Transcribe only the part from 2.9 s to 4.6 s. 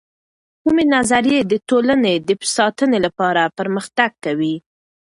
لپاره پر مختګ کوي؟